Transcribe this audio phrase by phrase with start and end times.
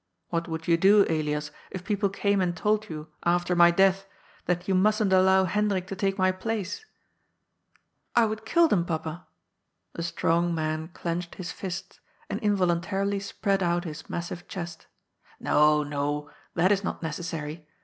[0.29, 4.07] What would you do, Elias, if people came and told you, after my death,
[4.45, 6.83] that you mustn't allow Hen drik to take my place?"*^
[8.15, 9.27] I would kill them, Papa."
[9.93, 11.99] The strong man clenched his fists,
[12.31, 14.87] and involuntarily spread out his massive chest.
[15.39, 17.67] *'No, no, that is not necessary.